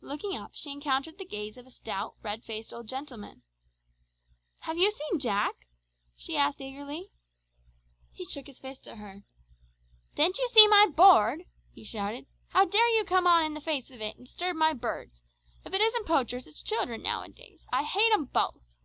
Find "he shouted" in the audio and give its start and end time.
11.70-12.26